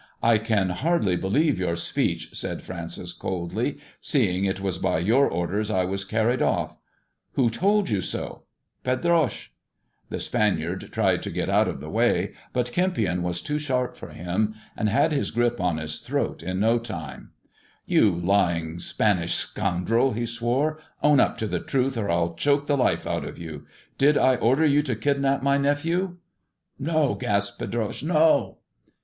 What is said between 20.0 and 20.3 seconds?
I" he